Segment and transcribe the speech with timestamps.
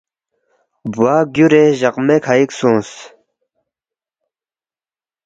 [0.93, 2.91] بوا گیُورے جقمے کھئِک سونگس